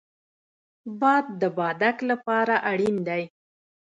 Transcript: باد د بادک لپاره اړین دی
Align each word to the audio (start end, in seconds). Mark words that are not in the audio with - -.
باد 0.99 1.25
د 1.41 1.43
بادک 1.57 1.97
لپاره 2.11 2.55
اړین 2.71 2.97
دی 3.07 3.23